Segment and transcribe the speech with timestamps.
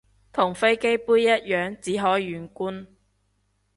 [0.33, 2.87] 同飛機杯一樣只可遠觀